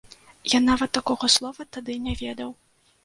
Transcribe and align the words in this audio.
Я 0.53 0.61
нават 0.69 0.95
такога 0.99 1.29
слова 1.35 1.67
тады 1.77 1.99
не 2.07 2.17
ведаў. 2.23 2.51